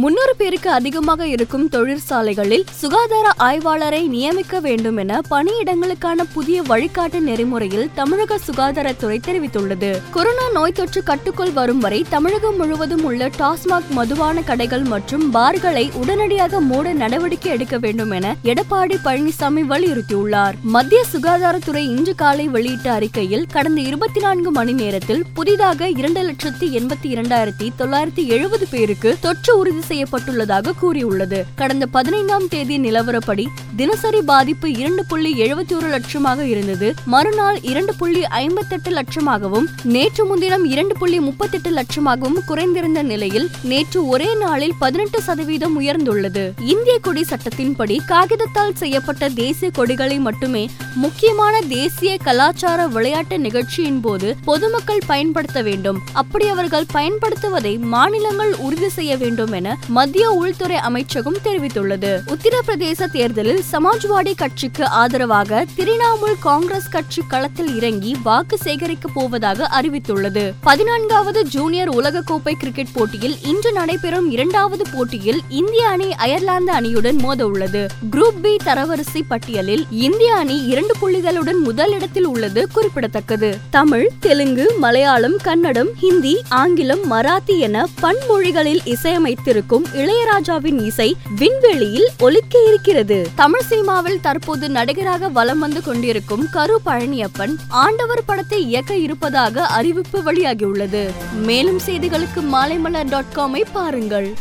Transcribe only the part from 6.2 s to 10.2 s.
புதிய வழிகாட்டு நெறிமுறையில் தமிழக சுகாதாரத்துறை தெரிவித்துள்ளது.